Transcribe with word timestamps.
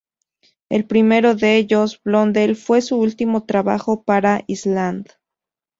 El 0.69 0.87
primero 0.87 1.35
de 1.35 1.57
ellos, 1.57 2.01
"Blondel", 2.03 2.55
fue 2.55 2.81
su 2.81 2.97
último 2.97 3.43
trabajo 3.45 4.01
para 4.01 4.43
Island. 4.47 5.05